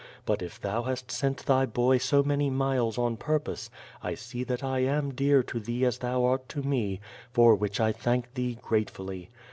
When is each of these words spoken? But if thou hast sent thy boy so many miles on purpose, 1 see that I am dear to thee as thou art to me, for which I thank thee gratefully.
But 0.25 0.41
if 0.41 0.59
thou 0.59 0.81
hast 0.81 1.11
sent 1.11 1.45
thy 1.45 1.67
boy 1.67 1.99
so 1.99 2.23
many 2.23 2.49
miles 2.49 2.97
on 2.97 3.17
purpose, 3.17 3.69
1 4.01 4.15
see 4.15 4.43
that 4.45 4.63
I 4.63 4.79
am 4.79 5.13
dear 5.13 5.43
to 5.43 5.59
thee 5.59 5.85
as 5.85 5.99
thou 5.99 6.23
art 6.25 6.49
to 6.49 6.63
me, 6.63 6.99
for 7.31 7.53
which 7.55 7.79
I 7.79 7.91
thank 7.91 8.33
thee 8.33 8.57
gratefully. 8.63 9.29